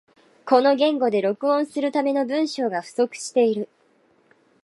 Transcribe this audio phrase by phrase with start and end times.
[0.47, 3.69] この言語で録音するための文章が不足している